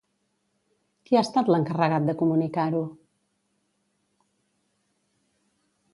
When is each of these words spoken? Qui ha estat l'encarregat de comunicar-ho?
Qui 1.09 1.17
ha 1.19 1.23
estat 1.25 1.51
l'encarregat 1.55 2.09
de 2.09 2.15
comunicar-ho? 2.23 2.81